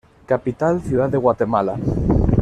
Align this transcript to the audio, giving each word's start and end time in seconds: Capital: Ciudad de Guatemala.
Capital: 0.25 0.81
Ciudad 0.81 1.09
de 1.11 1.17
Guatemala. 1.19 1.75